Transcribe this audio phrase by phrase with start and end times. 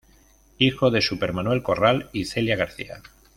[0.57, 3.03] Hijo de Super Manuel Corral y Celia García.